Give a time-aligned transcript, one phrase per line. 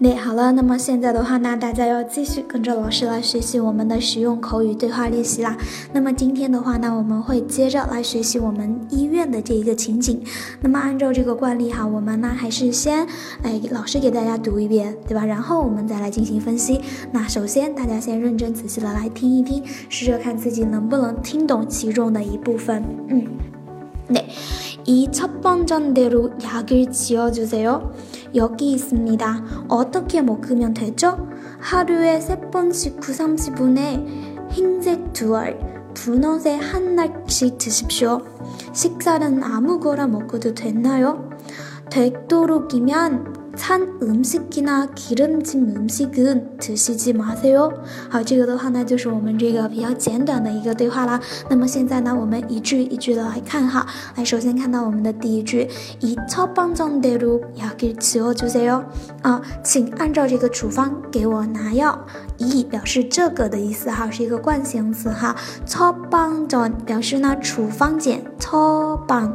[0.00, 5.56] 那好了，那么现在的话呢，大家要继续跟着老师来学习我们的实用口语对话练习啦。
[5.94, 10.22] 那么今天的话呢，我们会接着来学习我们医院的这一个情景。
[10.60, 13.06] 那么按照这个惯例哈，我们呢还是先
[13.42, 15.24] 哎老师给大家读一遍，对吧？
[15.24, 16.82] 然后我们再来进行分析。
[17.10, 22.84] 那首先大家先认真仔细的来听一听，试着看自己能不能听懂其中的一部分。
[23.08, 23.26] 嗯，
[24.84, 27.80] 네이첫번전대로약을지어주세요
[28.35, 29.65] 여기 있습니다.
[29.67, 31.29] 어떻게 먹으면 되죠?
[31.59, 35.59] 하루에 세 번씩 9, 30분에 흰색 두 알,
[35.93, 38.21] 분홍색 한 알씩 드십시오.
[38.73, 41.29] 식사는 아무거나 먹어도 되나요?
[41.89, 47.72] 되도록이면 찬 음식이나 기름진 음식은 드시지 마세요.
[48.10, 51.18] 好，这个的话呢就是我们这个比较简短的一个对话啦。
[51.48, 53.86] 那么现在呢，我们一句一句的来看哈。
[54.14, 55.66] 来，首先看到我们的第一句，
[56.00, 58.84] 이첫번정대로 약을 지어주세요.
[59.22, 61.98] 啊，请按照这个处方给我拿药。
[62.38, 65.34] 이表示这个的意思哈，是一个惯性词哈。
[65.66, 69.34] 처방전表示呢处方简，처방。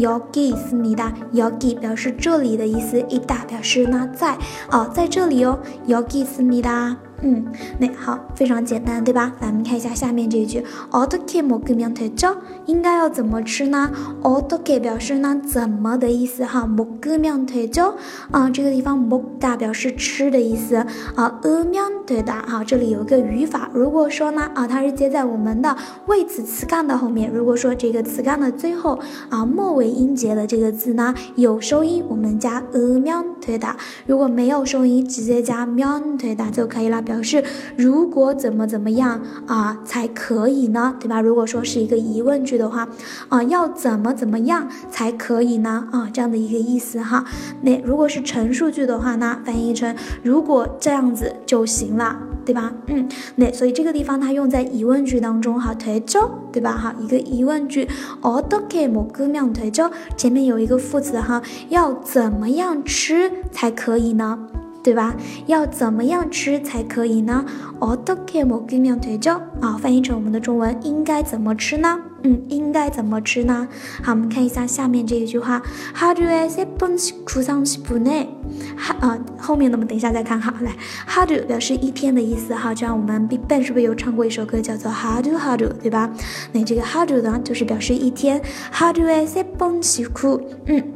[0.00, 1.14] 여기있습니 다。
[1.34, 4.36] 여기表示这里的意思，있다表示呢在
[4.70, 5.58] 哦，在这里哦。
[5.88, 6.96] 여기있습니 다。
[7.22, 7.46] 嗯，
[7.78, 9.32] 那好，非常简单，对吧？
[9.40, 12.36] 咱们看一下下面这一句，어떻게먹으면되 죠？
[12.66, 13.90] 应该要怎么吃呢？
[14.22, 17.94] 어떻게表示呢怎么的意思哈，먹으면되 죠？
[18.30, 20.76] 啊，这个地方먹다表示吃的意思
[21.14, 22.46] 啊，으면되 다。
[22.46, 25.74] 好，这里有一个语法，如果说呢啊，它是接在我们的
[26.06, 29.00] 谓词词干的后面，如果说这个词干的最后
[29.30, 33.70] 啊末尾音节的这个字呢有收音，我们加으면되 다；
[34.06, 37.02] 如果没有收音，直接加면되다就可以了。
[37.10, 37.44] 表示
[37.76, 40.96] 如果怎么怎么样啊才可以呢？
[40.98, 41.20] 对吧？
[41.20, 42.88] 如果说是一个疑问句的话，
[43.28, 45.88] 啊，要怎么怎么样才可以呢？
[45.92, 47.24] 啊，这样的一个意思哈。
[47.62, 52.72] 那如果是陈述句的话呢，翻译成如果这样子就行了，对吧？
[52.86, 56.72] 嗯，那所以这个地方它用在疑问句当中哈，推周，对吧？
[56.72, 57.88] 哈，一个疑问句，
[58.22, 64.38] 어떻게먹으면推周，前面有一个副词哈，要怎么样吃才可以呢？
[64.82, 65.16] 对吧？
[65.46, 67.44] 要怎么样吃才可以呢？
[67.80, 69.40] 어떻게먹으면되 죠？
[69.60, 71.98] 啊，翻译成我们的中文，应该怎么吃呢？
[72.22, 73.66] 嗯，应该怎么吃呢？
[74.02, 75.60] 好，我们看一下下面这一句话，
[75.92, 78.28] 하루에세번씩구삼십분 에，
[78.76, 80.54] 哈啊，后面的我们等一下再看哈。
[80.60, 80.76] 来，
[81.08, 86.08] 하루表示一天的意思哈，就像我们 BigBang 是不是有唱过一首歌叫做하루하루对吧？
[86.52, 88.40] 那这个하루呢，就是表示一天，
[88.72, 90.92] 하루에세번씩 구， 嗯。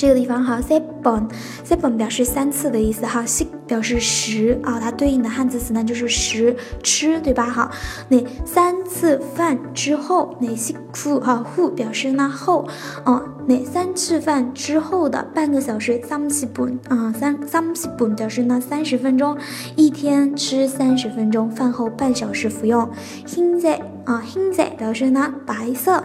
[0.00, 7.44] 这个地方哈，se bon，se bon 表示三次的意思哈，si 表示十啊，它对应的汉字词呢就是十吃，对吧？
[7.44, 7.70] 哈，
[8.08, 8.16] 那
[8.46, 12.66] 三次饭之后，那 si hu 哈 hu 表示呢后，
[13.04, 19.36] 哦，那三次饭之后的半个小时，sam si bon 啊，三 sam si bon 表示呢三十分钟，
[19.76, 22.88] 一天吃三十分钟，饭后半小时服用。
[23.26, 26.02] hinze 啊，hinze 表示呢白色，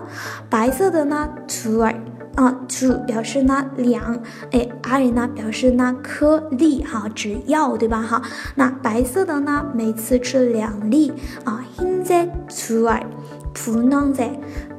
[0.49, 1.89] 白色的呢 t o
[2.36, 4.18] 啊，to 表示呢两，
[4.52, 8.00] 哎，r 呢表示呢颗粒，哈，指药，对吧？
[8.00, 8.22] 哈，
[8.54, 11.12] 那白色的呢，每次吃两粒
[11.44, 11.64] 啊。
[11.76, 13.04] 흰색두 알，
[13.54, 14.30] 분홍 색，